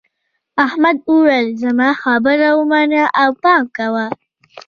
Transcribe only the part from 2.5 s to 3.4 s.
ومنه او